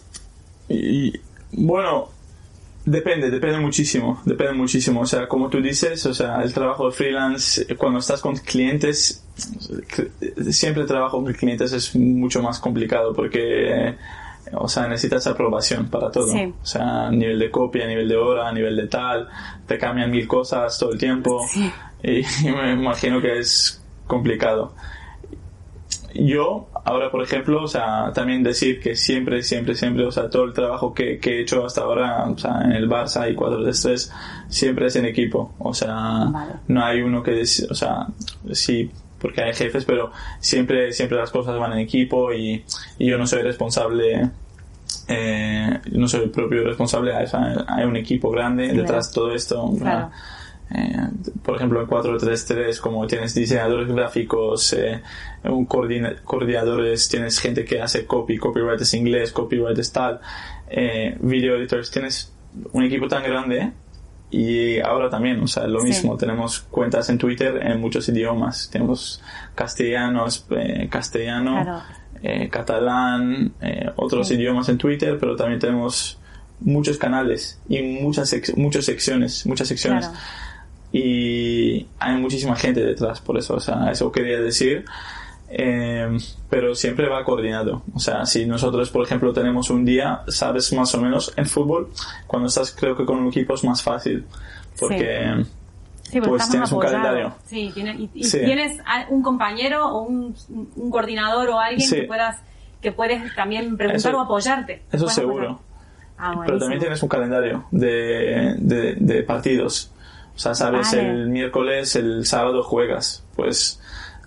[0.68, 1.12] Y
[1.52, 2.08] bueno,
[2.84, 5.00] depende, depende muchísimo, depende muchísimo.
[5.00, 8.36] O sea, como tú dices, o sea, el trabajo de freelance, eh, cuando estás con
[8.36, 9.24] clientes,
[10.50, 13.96] siempre el trabajo con clientes es mucho más complicado porque,
[14.53, 16.33] o sea, necesitas aprobación para todo.
[16.33, 16.53] Sí.
[16.62, 19.29] O sea, a nivel de copia, a nivel de hora, a nivel de tal,
[19.66, 21.46] te cambian mil cosas todo el tiempo.
[21.48, 21.70] Sí.
[22.03, 24.74] Y, me imagino que es complicado
[26.14, 30.44] yo ahora por ejemplo o sea también decir que siempre siempre siempre o sea todo
[30.44, 33.62] el trabajo que, que he hecho hasta ahora o sea en el Barça y 4
[33.62, 34.12] de 3
[34.48, 36.53] siempre es en equipo o sea Vale.
[36.68, 38.07] no hay uno que o sea
[38.53, 42.64] sí porque hay jefes pero siempre siempre las cosas van en equipo y,
[42.98, 44.30] y yo no soy responsable
[45.09, 47.26] eh, no soy el propio responsable hay,
[47.68, 48.83] hay un equipo grande Claro.
[48.83, 50.11] detrás de todo esto Claro.
[50.74, 50.96] eh,
[51.42, 55.02] por ejemplo, en 433, como tienes diseñadores gráficos, eh,
[55.44, 60.20] un coordina- coordinadores, tienes gente que hace copy, copyright es inglés, copyright es tal,
[60.68, 62.33] eh, video editors, tienes
[62.72, 63.72] un equipo tan grande
[64.30, 65.86] y ahora también, o sea, lo Sí.
[65.88, 69.20] mismo, tenemos cuentas en Twitter en muchos idiomas, tenemos
[69.54, 71.82] castellano, esp- eh, castellano, Claro.
[72.22, 74.34] eh, catalán, eh, otros Sí.
[74.34, 76.18] idiomas en Twitter, pero también tenemos
[76.60, 80.10] muchos canales y muchas muchas secciones, muchas secciones.
[80.92, 84.84] Y hay muchísima gente detrás, por eso, o sea, eso quería decir.
[85.52, 86.16] Eh,
[86.48, 87.82] pero siempre va coordinado.
[87.92, 91.90] O sea, si nosotros, por ejemplo, tenemos un día, sabes más o menos en fútbol,
[92.26, 94.24] cuando estás, creo que con un equipo es más fácil,
[94.78, 95.44] porque
[96.24, 97.34] pues tienes un calendario.
[97.46, 97.72] Sí,
[98.14, 100.34] y, tienes un compañero o un,
[100.90, 102.40] coordinador o alguien que puedas
[102.80, 104.82] que puedes también preguntar o apoyarte.
[104.90, 105.60] Eso seguro.
[106.16, 109.90] Ah, pero también tienes un calendario de, de, partidos.
[110.34, 113.24] O sea, sabes, el miércoles, el sábado juegas.
[113.36, 113.79] Pues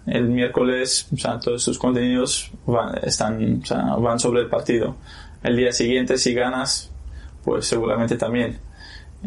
[0.05, 4.97] el miércoles, o sea, todos tus contenidos van, están, o sea, van sobre el partido.
[5.43, 6.91] El día siguiente, si ganas,
[7.43, 8.59] pues seguramente también.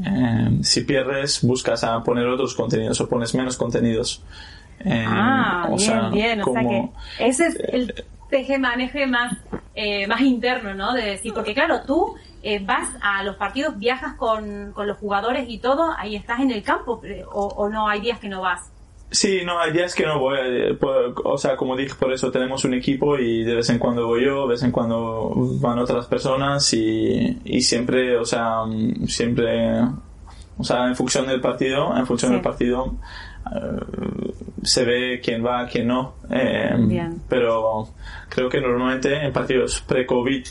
[0.04, 4.22] Eh, si pierdes, buscas a poner otros contenidos o pones menos contenidos.
[4.80, 6.42] Eh, ah, bien, bien.
[6.42, 9.38] o sea que ese es el eh, teje-maneje más,
[10.08, 10.92] más interno, ¿no?
[10.92, 12.14] De decir, porque claro, tú
[12.62, 16.62] vas a los partidos, viajas con, con, los jugadores y todo, ahí estás en el
[16.62, 17.00] campo,
[17.32, 18.70] o, o no, hay días que no vas.
[19.10, 20.36] Sí, no, hay días que no voy.
[20.40, 20.78] Eh,
[21.24, 24.24] o sea, como dije, por eso tenemos un equipo y de vez en cuando voy
[24.24, 28.62] yo, de vez en cuando van otras personas y, y siempre, o sea,
[29.06, 29.80] siempre,
[30.58, 32.96] o sea, en función del partido, en función del partido,
[33.54, 34.32] eh,
[34.64, 36.14] se ve quién va, quién no.
[36.28, 37.88] Eh, pero
[38.28, 40.46] creo que normalmente en partidos pre-COVID,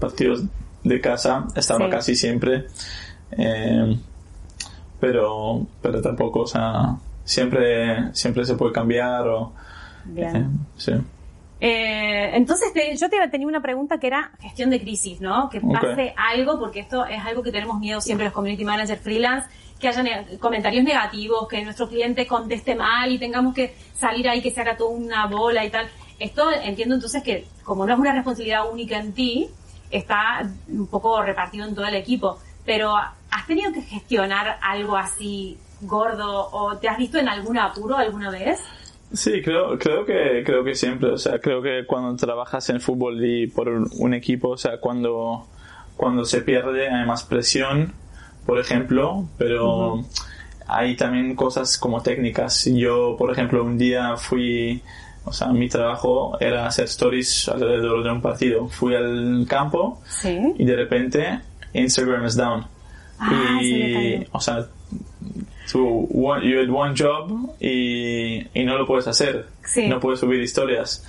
[0.00, 0.42] partidos
[0.82, 2.66] de casa, estaba casi siempre.
[4.98, 6.96] pero, pero tampoco, o sea,
[7.30, 9.52] siempre, siempre se puede cambiar o...
[10.04, 10.36] Bien.
[10.36, 10.92] Eh, sí.
[11.60, 15.48] Eh, entonces, yo te tenía una pregunta que era gestión de crisis, ¿no?
[15.48, 19.46] Que pase algo, porque esto es algo que tenemos miedo siempre los community managers freelance,
[19.78, 20.02] que haya
[20.40, 24.76] comentarios negativos, que nuestro cliente conteste mal y tengamos que salir ahí que se haga
[24.76, 25.86] toda una bola y tal.
[26.18, 29.48] Esto entiendo entonces que, como no es una responsabilidad única en ti,
[29.90, 32.38] está un poco repartido en todo el equipo.
[32.64, 37.96] Pero, ¿has tenido que gestionar algo así gordo o te has visto en algún apuro
[37.96, 38.60] alguna vez?
[39.12, 43.24] Sí, creo, creo que, creo que siempre, o sea, creo que cuando trabajas en fútbol
[43.24, 45.46] y por un equipo, o sea, cuando,
[45.96, 47.92] cuando se pierde hay más presión,
[48.46, 50.04] por ejemplo, pero
[50.66, 52.66] hay también cosas como técnicas.
[52.66, 54.80] Yo, por ejemplo, un día fui,
[55.24, 58.68] o sea, mi trabajo era hacer stories alrededor de un partido.
[58.68, 61.40] Fui al campo y de repente
[61.72, 62.64] Instagram es down.
[63.18, 64.66] Ah, y, o sea,
[65.70, 69.46] tú one, you had one job y, y no lo puedes hacer.
[69.88, 71.04] No puedes subir historias.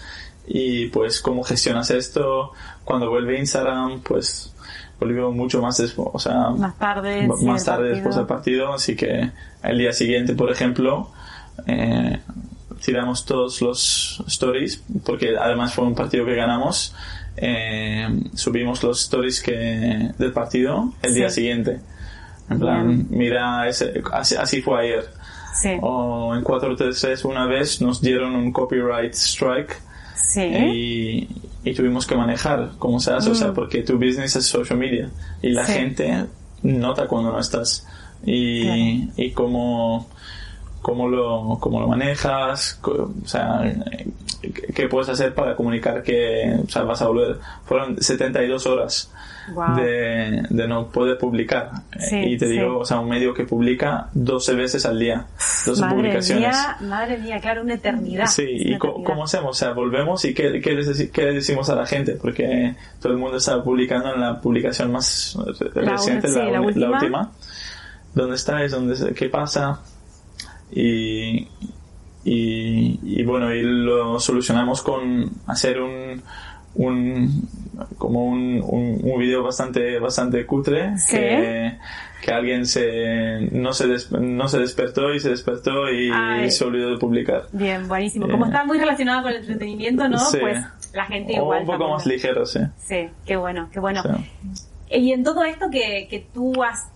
[0.48, 2.52] Y pues cómo gestionas esto
[2.84, 4.54] cuando vuelve Instagram, pues
[5.00, 9.32] volvió mucho más después, o sea, más tarde, más tarde después del partido, así que
[9.64, 11.10] el día siguiente, por ejemplo,
[11.66, 12.20] eh,
[12.86, 16.94] tiramos todos los stories, porque además fue un partido que ganamos,
[17.36, 21.80] eh, subimos los stories que del partido el día siguiente.
[22.52, 25.10] En plan, mira, ese, así, fue ayer.
[25.54, 25.70] Sí.
[25.82, 29.76] O en 436 una vez nos dieron un copyright strike.
[30.16, 30.42] Sí.
[30.42, 31.28] Y,
[31.64, 33.54] y tuvimos que manejar cómo se hace, o sea, mm.
[33.54, 35.10] porque tu business es social media
[35.42, 36.26] y la gente
[36.64, 37.86] nota cuando no estás.
[38.26, 40.08] Y, y cómo,
[40.82, 43.62] cómo lo, cómo lo manejas, o sea,
[44.42, 47.38] qué puedes hacer para comunicar que o sea, vas a volver.
[47.66, 49.12] Fueron 72 horas
[49.76, 51.72] de, de, no poder publicar.
[52.12, 55.26] y te digo, o sea, un medio que publica 12 veces al día,
[55.66, 56.50] 12 madre publicaciones.
[56.50, 58.28] Mía, madre mía, claro, una eternidad.
[58.28, 59.52] Sí, ¿y cómo hacemos?
[59.52, 62.14] O sea, volvemos y ¿qué, qué, le decimos a la gente?
[62.14, 65.38] Porque todo el mundo está publicando en la publicación más
[65.76, 66.88] reciente, la, la, última.
[66.88, 67.32] la, última.
[68.14, 68.72] ¿Dónde estáis?
[68.72, 69.80] ¿Dónde, ¿Qué pasa?
[70.72, 71.48] Y,
[72.24, 76.22] y, y, bueno, y lo solucionamos con hacer un,
[76.76, 77.50] un
[77.98, 81.78] como un, un, un video bastante bastante cutre que,
[82.22, 83.88] que alguien se no se
[84.20, 86.12] no se despertó y se despertó y
[86.52, 87.44] se olvidó de publicar.
[87.52, 88.28] Bien buenísimo.
[88.30, 91.90] Como eh, está muy relacionado con el entretenimiento no pues la gente igual un poco
[91.90, 92.60] más ligero sí.
[92.78, 94.04] Sí qué bueno qué bueno.
[94.90, 96.90] Y en todo esto que, que tú has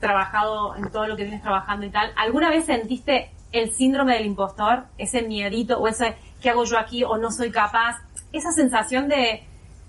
[0.00, 4.26] trabajado en todo lo que vienes trabajando y tal alguna vez sentiste el síndrome del
[4.26, 7.98] impostor ese miedito o ese qué hago yo aquí o no soy capaz
[8.32, 9.42] esa sensación de,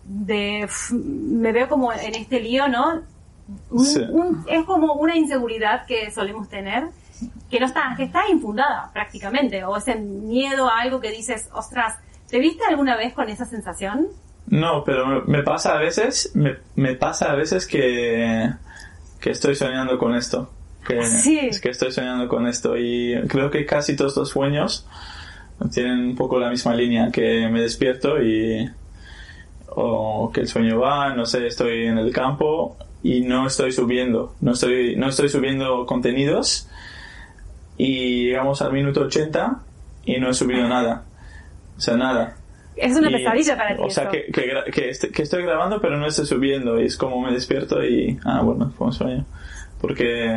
[0.03, 3.01] de me veo como en este lío, ¿no?
[4.47, 6.85] es como una inseguridad que solemos tener
[7.49, 11.99] que no está, que está infundada prácticamente, o ese miedo a algo que dices, ostras,
[12.29, 14.07] ¿te viste alguna vez con esa sensación?
[14.47, 18.49] No, pero me pasa a veces, me, me pasa a veces que,
[19.19, 20.49] que estoy soñando con esto.
[20.87, 21.39] Que, sí.
[21.39, 24.87] Es que estoy soñando con esto y creo que casi todos los sueños
[25.73, 28.67] tienen un poco la misma línea que me despierto y
[29.67, 34.35] o que el sueño va, no sé, estoy en el campo y no estoy subiendo,
[34.41, 36.67] no estoy, no estoy subiendo contenidos
[37.77, 39.59] y llegamos al minuto 80
[40.05, 41.03] y no he subido nada.
[41.77, 42.35] O sea, nada.
[42.75, 43.83] Es una Y- pesadilla para ti.
[43.85, 46.97] O sea, que, que, que, est- que estoy grabando pero no estoy subiendo y es
[46.97, 48.19] como me despierto y...
[48.25, 49.25] Ah, bueno, fue un sueño.
[49.79, 50.27] Porque,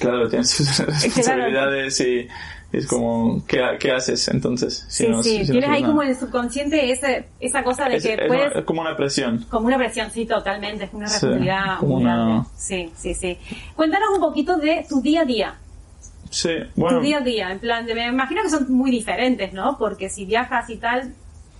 [0.00, 2.28] claro, tienes sus responsabilidades y
[2.72, 4.86] es como, ¿qué, qué haces entonces?
[4.88, 5.30] Si Sí, no- sí.
[5.30, 8.26] si no Tienes ahí como en el subconsciente ese, esa cosa de Es, que es-
[8.28, 8.56] puedes...
[8.56, 9.44] es como una presión.
[9.50, 10.84] Como una presión, sí, totalmente.
[10.84, 12.46] Es una Sí, responsabilidad como muy una-.
[12.56, 13.36] Sí, sí, sí.
[13.76, 15.54] Cuéntanos un poquito de tu día a día.
[16.30, 16.98] Sí, bueno.
[16.98, 19.76] Tu día a día, en plan, de- me imagino que son muy diferentes, ¿no?
[19.78, 21.12] Porque si viajas y tal,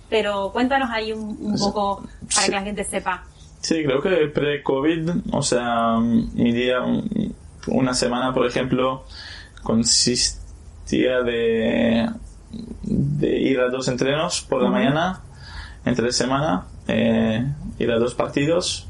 [0.09, 2.45] pero cuéntanos ahí un, un poco para Sí.
[2.49, 3.23] que la gente sepa.
[3.61, 6.79] Sí, creo que pre-COVID, o sea, mi día,
[7.67, 9.05] una semana, por ejemplo,
[9.63, 12.09] consistía de,
[12.83, 15.21] de ir a dos entrenos por la mañana,
[15.85, 17.45] entre semana, eh,
[17.79, 18.87] ir a dos partidos.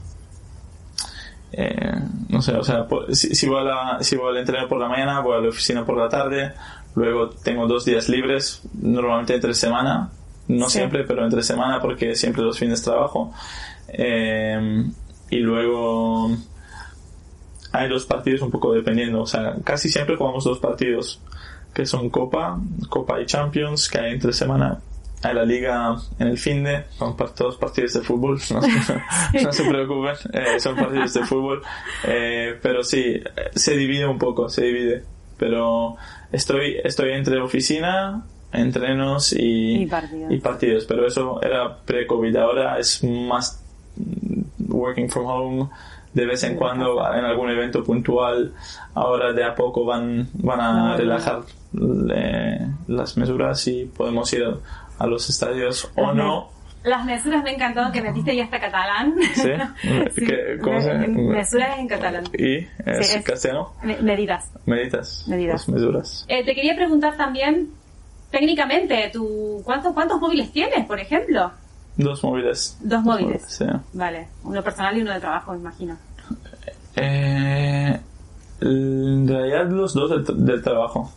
[1.52, 1.94] Eh,
[2.30, 4.80] no sé, o sea, por- si, si voy a la- si voy al entreno por
[4.80, 6.54] la mañana, voy a la oficina por la tarde,
[6.96, 10.10] luego tengo dos días libres, normalmente entre semana,
[10.48, 10.80] no Sí.
[10.80, 13.32] siempre, pero entre semana porque siempre los fines trabajo.
[13.88, 14.84] Eh,
[15.30, 16.32] y luego
[17.74, 21.20] hay dos partidos un poco dependiendo, o sea, casi siempre jugamos dos partidos,
[21.74, 24.80] que son Copa, Copa y Champions, que hay entre semana.
[25.24, 28.62] Hay la liga en el fin de, son todos partidos de fútbol, no,
[29.44, 31.64] no se preocupen, eh, son partidos de fútbol,
[32.06, 33.20] Eh, pero sí,
[33.56, 35.04] se divide un poco, se divide,
[35.38, 35.96] pero
[36.32, 40.32] estoy, estoy entre oficina, entrenos y, Y partidos.
[40.32, 43.64] y partidos, pero eso era pre-COVID, ahora es más
[44.70, 45.70] working from home
[46.14, 48.54] de vez en cuando en algún evento puntual
[48.94, 51.42] ahora de a poco van van a relajar
[52.16, 54.54] eh, las mesuras y podemos ir a,
[55.04, 56.50] a los estadios o no
[56.84, 59.16] Las mesuras me ha encantado que metiste ya hasta catalán.
[59.34, 59.50] ¿Sí?
[60.16, 62.24] Sí, ¿Qué- cómo se- me- Mesuras en catalán.
[62.38, 64.52] y es, Sí, es- castellano Me- Medidas.
[64.66, 65.54] medidas Medidas.
[65.68, 67.70] las mesuras Eh, te quería preguntar también,
[68.32, 71.52] técnicamente, tú, ¿cuántos, ¿cuántos móviles tienes, por ejemplo?
[71.98, 73.44] Dos móviles Dos móviles.
[73.48, 73.66] sí.
[73.94, 75.98] Vale, uno personal y uno de trabajo, me imagino.
[76.96, 78.00] Eh,
[78.62, 81.12] en realidad los dos del, del trabajo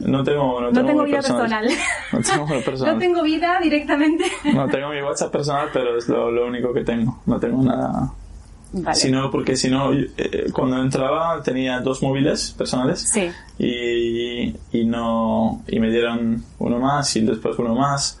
[0.00, 1.68] no tengo no No tengo móvil vida personal.
[2.12, 4.24] no tengo personal No tengo vida directamente.
[4.54, 7.20] No, tengo mi WhatsApp personal, pero es lo, lo único que tengo.
[7.26, 8.10] No tengo nada.
[8.72, 8.94] Vale.
[8.94, 13.00] Si no, porque si no, eh, cuando entraba tenía dos móviles personales.
[13.00, 13.28] Sí.
[13.58, 18.18] Y, y no, y me dieron uno más y después uno más.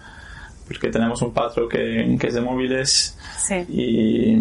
[0.68, 3.18] Porque tenemos un patro que, que es de móviles.
[3.38, 3.54] Sí.
[3.68, 4.32] Y,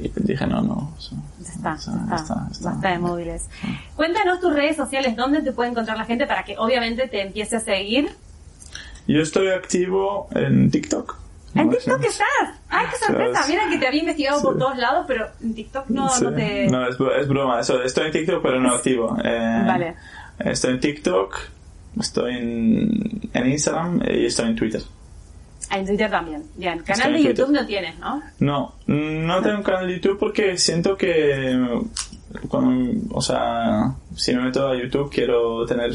[0.00, 0.94] y dije, no, no.
[0.96, 2.70] o sea, está, o sea, ya está, está, está.
[2.70, 3.48] basta de móviles.
[3.96, 7.56] Cuéntanos tus redes sociales, dónde te puede encontrar la gente para que obviamente te empiece
[7.56, 8.10] a seguir.
[9.06, 11.16] Yo estoy activo en TikTok.
[11.54, 12.26] En TikTok estás.
[12.68, 13.46] ¡Ay, qué sorpresa!
[13.48, 16.66] Mira que te había investigado por todos lados, pero en TikTok no, no te...
[16.68, 17.60] No, es, es broma.
[17.60, 19.16] Eso, estoy en TikTok, pero no activo.
[19.24, 19.96] Eh, Vale.
[20.38, 21.36] Estoy en TikTok,
[21.98, 24.82] estoy en, en Instagram y estoy en Twitter.
[25.70, 26.44] Ah, en Twitter también.
[26.56, 26.78] Bien.
[26.80, 27.36] Canal de Twitter.
[27.36, 28.22] YouTube no tienes, ¿no?
[28.40, 31.58] No, no tengo un canal de YouTube porque siento que,
[33.10, 35.92] o sea, si me meto a YouTube quiero tener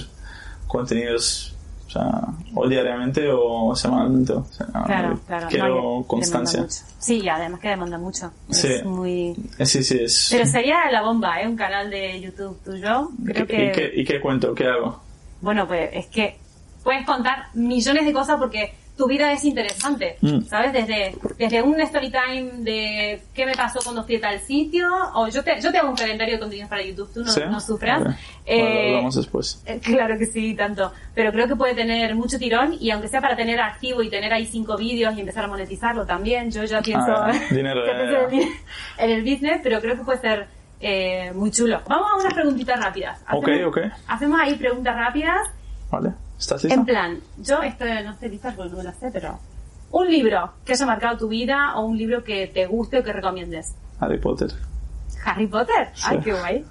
[0.67, 1.55] contenidos,
[1.87, 2.09] o sea,
[2.55, 4.33] o diariamente o semanalmente.
[4.33, 5.47] O sea, Claro, claro.
[5.49, 6.65] Quiero No, y constancia.
[6.99, 8.31] Sí, además que demanda mucho.
[8.49, 8.67] Sí.
[8.73, 9.35] Es muy...
[9.59, 10.29] Eh, Sí, sí, es.
[10.31, 11.47] Pero sería la bomba, ¿eh?
[11.47, 13.09] Un canal de YouTube tuyo.
[13.25, 13.71] Creo ¿Y, que...
[13.71, 14.53] qué, ¿Y qué cuento?
[14.55, 15.01] ¿Qué hago?
[15.41, 16.37] Bueno, pues es que
[16.83, 20.41] puedes contar millones de cosas porque tu vida es interesante, Mm.
[20.43, 20.71] ¿sabes?
[20.71, 25.27] Desde, desde un story time de qué me pasó cuando fui a tal sitio, o
[25.29, 27.41] yo te, yo te hago un calendario de contenidos para YouTube, tú no, ¿Sí?
[27.49, 28.03] no sufras.
[28.03, 28.15] Vale.
[28.45, 29.63] Eh, lo hablamos después.
[29.65, 30.91] eh, Claro que sí, tanto.
[31.15, 34.31] Pero creo que puede tener mucho tirón y aunque sea para tener activo y tener
[34.31, 38.29] ahí cinco vídeos y empezar a monetizarlo también, yo ya pienso Ah, dinero, ya, pienso
[38.29, 39.03] ya.
[39.05, 40.47] en el business, pero creo que puede ser
[40.81, 41.81] eh, muy chulo.
[41.87, 43.19] Vamos a unas preguntitas rápidas.
[43.31, 43.77] Ok, ok.
[44.07, 45.39] Hacemos ahí preguntas rápidas.
[45.89, 46.11] ¿Vale?
[46.63, 49.39] En plan, yo esto no estoy lista porque no lo sé, pero
[49.91, 53.13] un libro que haya marcado tu vida o un libro que te guste o que
[53.13, 53.73] recomiendes.
[53.99, 54.51] Harry Potter.
[55.25, 55.91] Harry Potter.
[56.03, 56.23] Ay, Sí.
[56.23, 56.65] qué guay.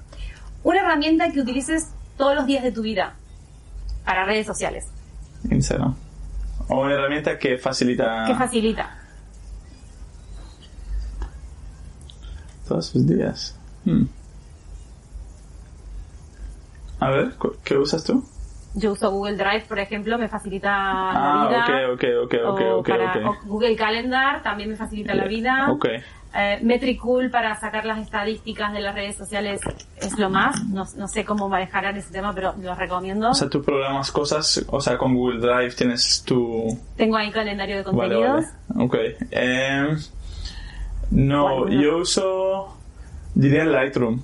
[0.64, 3.14] Una herramienta que utilices todos los días de tu vida
[4.04, 4.86] para redes sociales.
[5.50, 5.94] Instagram.
[6.68, 8.98] O una herramienta que facilita Que facilita.
[12.68, 13.56] todos sus días.
[13.84, 14.04] Hmm.
[17.00, 18.24] A ver, ¿qué usas tú?
[18.74, 21.92] Yo uso Google Drive, por ejemplo, me facilita Ah, la vida.
[21.92, 25.70] ok, ok, ok, ok, o para- o Google Calendar también me facilita la vida.
[25.70, 25.86] Ok.
[26.34, 29.60] Eh, Metricool para sacar las estadísticas de las redes sociales
[30.00, 30.64] es lo más.
[30.64, 33.28] No, no sé cómo manejarán ese tema, pero lo recomiendo.
[33.30, 36.78] O sea, tú programas cosas, o sea, con Google Drive tienes tu...
[36.96, 38.44] Tengo ahí calendario de Vale, contenidos.
[38.68, 38.84] vale.
[38.86, 38.96] Ok.
[39.30, 39.98] Em,
[41.10, 42.76] no, yo uso
[43.34, 44.20] Diría Lightroom.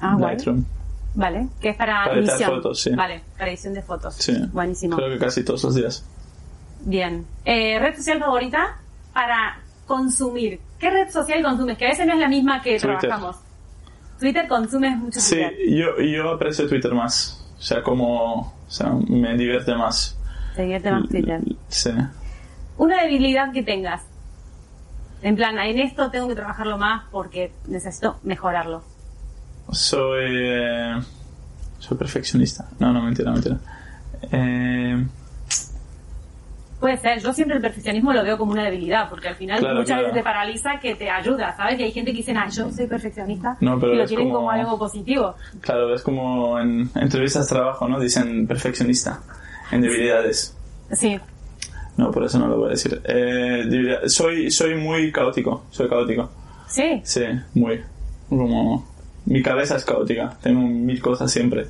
[0.00, 0.36] Ah, guay.
[1.14, 2.50] Vale, que es para, Para edición.
[2.50, 2.90] fotos, sí.
[2.94, 4.14] Vale, para edición de fotos.
[4.14, 4.34] Sí.
[4.52, 4.96] Buenísimo.
[4.96, 6.04] Creo que casi todos los días.
[6.80, 7.26] Bien.
[7.44, 8.78] Eh, ¿Red social favorita
[9.12, 10.58] para consumir?
[10.78, 11.76] ¿Qué red social consumes?
[11.78, 12.98] Que a veces no es la misma que Twitter.
[12.98, 13.36] trabajamos.
[14.18, 15.52] Twitter consumes mucho Sí, Twitter.
[15.68, 17.44] yo, yo aprecio Twitter más.
[17.58, 18.40] O sea, como...
[18.66, 20.18] O sea, me divierte más.
[20.56, 21.40] Te divierte más Twitter.
[21.68, 21.90] Sí.
[22.78, 24.02] Una debilidad que tengas.
[25.20, 28.82] En plan, en esto tengo que trabajarlo más porque necesito mejorarlo.
[29.72, 30.30] Soy...
[30.30, 31.00] eh,
[31.78, 32.68] soy perfeccionista.
[32.78, 33.58] No, no, mentira, mentira.
[34.30, 35.04] Eh,
[36.80, 39.74] Puede ser, yo siempre el perfeccionismo lo veo como una debilidad, porque al final Claro,
[39.76, 40.02] muchas claro.
[40.02, 41.78] veces te paraliza que te ayuda, ¿sabes?
[41.78, 44.26] Y hay gente que dice, ah, yo soy perfeccionista, No, pero y lo es tienen
[44.26, 44.38] como...
[44.38, 45.36] como- algo positivo.
[45.60, 48.00] claro, es como en entrevistas de trabajo, ¿no?
[48.00, 49.20] Dicen perfeccionista
[49.70, 50.56] en debilidades.
[50.90, 51.20] Sí,
[51.96, 53.00] No, por eso no lo voy a decir.
[53.04, 55.66] Eh, soy, soy muy caótico.
[55.70, 56.30] Soy caótico.
[56.66, 57.22] sí, Sí,
[57.54, 57.80] muy.
[58.28, 58.90] Como...
[59.26, 60.36] Mi cabeza es caótica.
[60.42, 61.68] Tengo mil cosas siempre.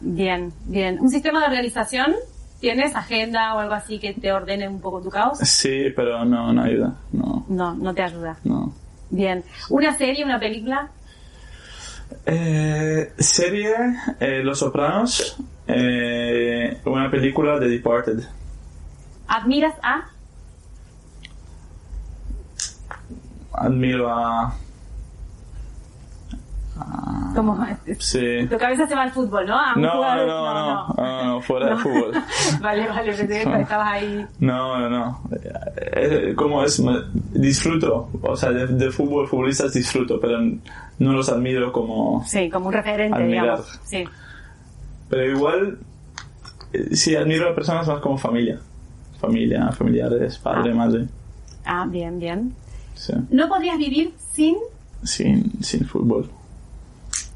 [0.00, 0.98] bien, bien.
[1.00, 2.14] ¿Un sistema de organización?
[2.60, 5.38] ¿Tienes agenda o algo así que te ordene un poco tu caos?
[5.38, 6.94] Sí, pero no, no ayuda.
[7.12, 8.36] No, No, no te ayuda.
[8.44, 8.72] no.
[9.10, 9.44] Bien.
[9.70, 10.90] ¿Una serie, una película?
[12.26, 13.72] Eh, serie
[14.18, 15.36] eh, Los Sopranos.
[15.66, 18.20] eh, una película de Departed.
[19.28, 20.04] ¿Admiras a?
[23.52, 24.54] Admiro a...
[27.34, 27.64] Como,
[27.98, 28.46] Sí.
[28.50, 29.54] tu cabeza se va al fútbol, ¿no?
[29.58, 30.54] A un No, jugador- no, no,
[30.88, 32.12] no, no, no, fuera de fútbol.
[32.60, 34.26] vale, vale, pensé que estabas ahí.
[34.40, 35.20] No, no, no.
[35.96, 37.00] Eh, Como es, me-
[37.32, 38.08] disfruto.
[38.22, 40.38] O sea, de, de fútbol, futbolistas disfruto, pero
[40.98, 42.24] no los admiro como...
[42.26, 43.42] Sí, como un referente, Admirar.
[43.44, 43.80] digamos.
[43.84, 44.04] Sí.
[45.08, 45.78] Pero igual,
[46.72, 48.58] eh, sí, admiro a personas más como familia.
[49.20, 50.74] Familia, familiares, padre, Ah.
[50.74, 51.06] madre.
[51.64, 52.54] Ah, bien, bien.
[52.94, 53.12] Sí.
[53.30, 54.56] ¿No podrías vivir sin,
[55.02, 56.28] Sin, sin fútbol.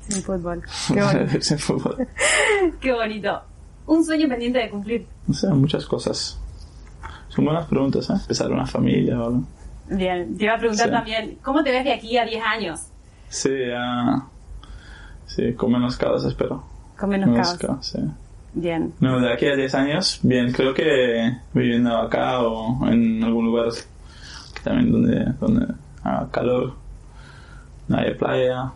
[0.09, 0.63] Sin fútbol?
[0.95, 1.41] Qué bonito.
[1.41, 2.09] sin fútbol.
[2.81, 3.43] Qué bonito.
[3.87, 5.07] Un sueño pendiente de cumplir.
[5.27, 6.39] No sé, muchas cosas.
[7.29, 8.15] Son buenas preguntas, ¿eh?
[8.15, 9.43] Empezar una familia o algo.
[9.91, 10.93] Bien, te iba a preguntar Sí.
[10.93, 12.81] también, ¿cómo te ves de aquí a 10 años?
[13.29, 14.27] Sí, ah,
[15.27, 16.63] sí, con menos caos espero.
[16.99, 17.59] Con menos Menos caos.
[17.59, 17.99] caos, sí.
[18.55, 18.93] Bien.
[19.01, 23.69] No, de aquí a 10 años, bien, creo que viviendo acá o en algún lugar
[24.55, 25.67] que también donde, donde
[26.03, 26.75] haga calor,
[27.89, 28.73] no haya playa,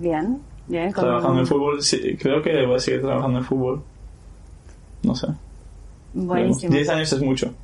[0.00, 0.40] Bien.
[0.66, 0.92] Bien.
[0.92, 3.82] con- trabajando en fútbol, sí, creo que voy a seguir trabajando en fútbol.
[5.02, 5.28] No sé.
[6.12, 6.72] Buenísimo.
[6.74, 7.54] 10 años es mucho.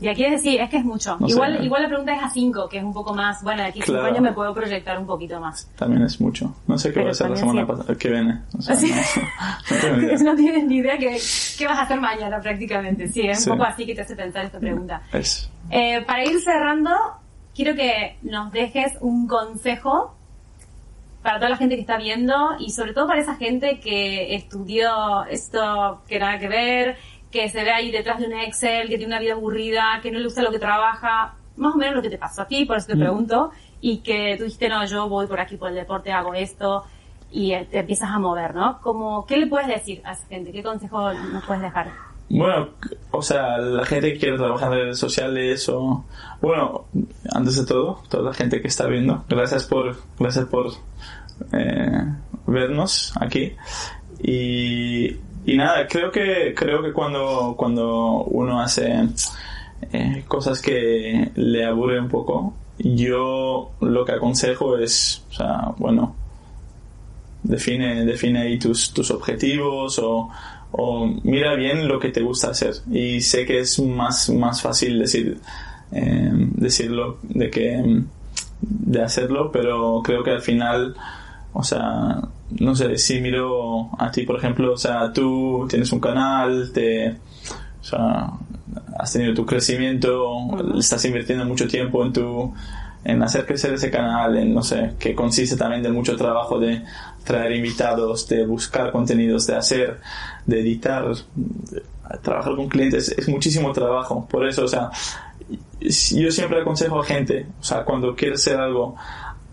[0.00, 1.16] Y aquí es decir, es que es mucho.
[1.18, 1.34] No sé.
[1.34, 3.80] igual, igual la pregunta es a 5, que es un poco más, bueno, de aquí
[3.80, 4.06] a 5 Claro.
[4.14, 5.68] años me puedo proyectar un poquito más.
[5.76, 6.54] También es mucho.
[6.68, 8.40] No sé qué Pero voy a hacer la semana pasada, que viene.
[8.56, 8.90] O sea, Sí.
[8.92, 11.18] no, no tengo no tienes ni idea que,
[11.58, 13.08] qué vas a hacer mañana prácticamente.
[13.08, 13.50] Sí, es Sí.
[13.50, 15.02] un poco así que te hace pensar esta pregunta.
[15.12, 16.90] Es, Eh, para ir cerrando,
[17.54, 20.14] quiero que nos dejes un consejo
[21.22, 25.24] para toda la gente que está viendo y sobre todo para esa gente que estudió
[25.24, 26.96] esto que nada que ver,
[27.30, 30.18] que se ve ahí detrás de un Excel, que tiene una vida aburrida, que no
[30.18, 32.76] le gusta lo que trabaja, más o menos lo que te pasó a ti, por
[32.76, 33.00] eso te Mm.
[33.00, 33.50] pregunto,
[33.80, 36.84] y que tú dijiste, no, yo voy por aquí por el deporte, hago esto,
[37.30, 38.80] y te empiezas a mover, ¿no?
[38.80, 40.50] Como, ¿Qué le puedes decir a esa gente?
[40.52, 41.88] ¿Qué consejo nos puedes dejar?
[42.30, 42.68] Bueno,
[43.10, 46.04] o sea, la gente que quiere trabajar en redes sociales o...
[46.42, 46.84] Bueno,
[47.32, 50.70] antes de todo, toda la gente que está viendo, gracias por, gracias por
[51.52, 52.04] eh,
[52.46, 53.52] vernos aquí.
[54.22, 59.08] Y, y nada, creo que, creo que cuando, cuando uno hace
[59.92, 66.14] eh, cosas que le aburre un poco, yo lo que aconsejo es, o sea, bueno,
[67.42, 70.28] define, define ahí tus, tus objetivos o,
[70.72, 72.74] o mira bien lo que te gusta hacer.
[72.90, 75.38] Y sé que es más, más fácil decir,
[75.92, 78.02] eh, decirlo de que
[78.60, 80.94] de hacerlo, pero creo que al final,
[81.52, 82.20] o sea,
[82.58, 87.10] no sé, si miro a ti, por ejemplo, o sea, tú tienes un canal, te,
[87.10, 88.30] o sea,
[88.98, 92.54] has tenido tu crecimiento, estás invirtiendo mucho tiempo en tu,
[93.04, 96.82] en hacer crecer ese canal, en no sé, que consiste también de mucho trabajo de
[97.28, 100.00] traer invitados, de buscar contenidos, de hacer,
[100.46, 101.82] de editar, de
[102.22, 104.26] trabajar con clientes, es muchísimo trabajo.
[104.30, 104.90] Por eso, o sea,
[105.78, 108.96] yo siempre aconsejo a gente, o sea, cuando quieres hacer algo,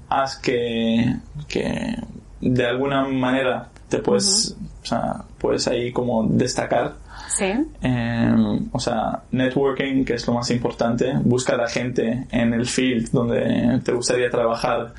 [0.08, 1.18] haz que,
[1.50, 1.98] que
[2.40, 6.94] de alguna manera te puedes, o sea, puedes ahí como destacar.
[7.28, 7.52] Sí.
[7.82, 8.36] Eh,
[8.72, 13.12] o sea, networking, que es lo más importante, busca a la gente en el field
[13.12, 14.94] donde te gustaría trabajar,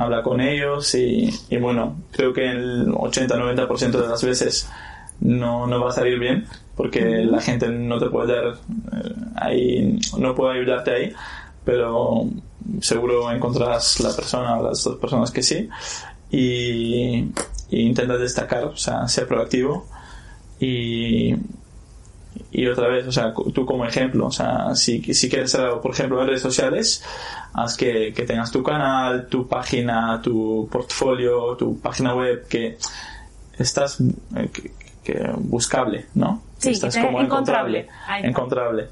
[0.00, 4.68] habla con ellos y, y bueno, creo que el 80-90% de las veces
[5.20, 10.00] no, no va a salir bien porque la gente no te puede dar eh, ahí,
[10.18, 11.12] no puede ayudarte ahí,
[11.64, 12.24] pero
[12.80, 15.68] seguro encontrarás la persona o las dos personas que sí
[16.30, 17.26] y,
[17.70, 19.86] y intenta destacar, o sea, ser proactivo
[20.58, 21.34] y,
[22.52, 26.20] y otra vez, o sea, tú como ejemplo, o sea, si, si quieres por ejemplo,
[26.20, 27.02] en redes sociales,
[27.52, 32.76] haz que, que tengas tu canal, tu página, tu portfolio, tu página web, que
[33.58, 34.72] estás eh, que,
[35.04, 36.42] que buscable, ¿no?
[36.58, 37.88] Sí, estás que te- encontrable.
[38.22, 38.88] Encontrable.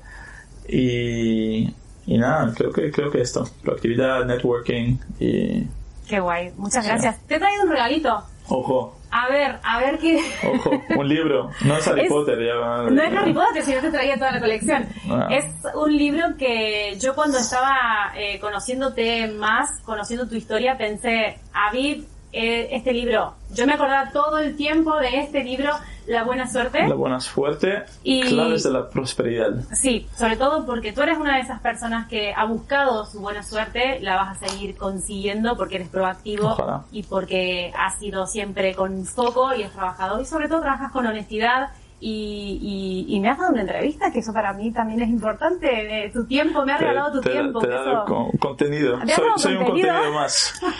[0.69, 1.75] Y,
[2.07, 5.67] y nada, creo que, creo que esto, proactividad, networking y,
[6.09, 6.53] Qué guay.
[6.57, 7.19] Muchas gracias.
[7.27, 8.23] Te he traído un regalito.
[8.49, 10.21] Ojo, A ver, a ver qué...
[10.55, 12.55] ojo, un libro, no es Harry Es- Potter, ya
[12.91, 14.87] No es Harry Potter, sino te traía toda la colección.
[15.11, 15.29] Ah.
[15.31, 15.45] Es
[15.75, 22.69] un libro que yo cuando estaba eh, conociéndote más, conociendo tu historia, pensé, Aviv, eh,
[22.73, 25.73] este libro, yo me acordaba todo el tiempo de este libro,
[26.09, 26.89] La Buena Suerte.
[26.89, 29.51] La buena suerte, Y- claves de la prosperidad.
[29.73, 33.43] Sí, sobre todo porque tú eres una de esas personas que ha buscado su buena
[33.43, 36.83] suerte, la vas a seguir consiguiendo porque eres proactivo Ojalá.
[36.91, 41.07] y porque has sido siempre con foco y has trabajado y sobre todo trabajas con
[41.07, 41.69] honestidad
[42.01, 46.05] y, y, y me has dado una entrevista, que eso para mí también es importante,
[46.05, 47.59] eh, tu tiempo, me has regalado tu te, tiempo.
[47.61, 48.99] te que he dado eso- con- contenido.
[49.05, 50.13] ¿Te has Soy, un contenido?
[50.13, 50.61] más.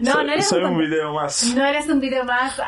[0.00, 1.54] No, soy, no eres soy un video más.
[1.56, 2.64] No eres un video más, a,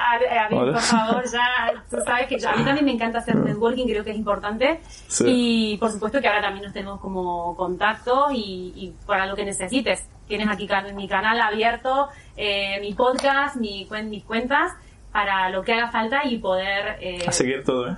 [0.46, 3.36] a mí, por favor, ya, tú sabes que ya- a mí también me encanta hacer
[3.36, 4.80] networking, creo que es importante.
[5.06, 5.24] Sí.
[5.28, 9.44] Y por supuesto que ahora también nos tenemos como contacto y, y para lo que
[9.44, 10.08] necesites.
[10.26, 14.72] Tienes aquí can- mi canal abierto, eh, mi podcast, mi, mis cuentas,
[15.12, 16.96] para lo que haga falta y poder...
[17.00, 17.96] eh, A seguir todo, ¿eh?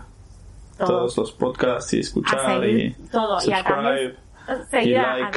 [0.79, 0.87] todo.
[0.89, 3.39] Todos los podcasts y escuchar y todo.
[3.47, 3.63] Y a
[4.71, 5.31] seguir y a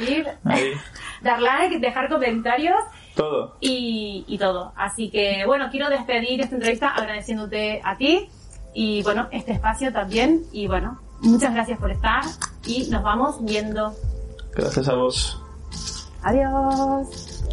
[0.46, 0.72] Ahí.
[1.22, 2.78] dar like, dejar comentarios
[3.16, 3.56] todo.
[3.60, 4.72] y, y todo.
[4.76, 8.30] Así que bueno, quiero despedir esta entrevista agradeciéndote a ti
[8.74, 10.44] y bueno, este espacio también.
[10.52, 12.24] Y bueno, muchas gracias por estar
[12.66, 13.94] y nos vamos viendo.
[14.56, 15.42] Gracias a vos.
[16.24, 17.44] Adiós.